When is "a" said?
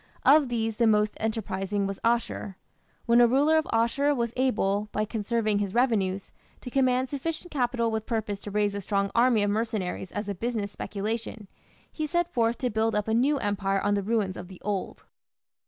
3.21-3.27, 8.73-8.81, 10.27-10.33, 13.07-13.13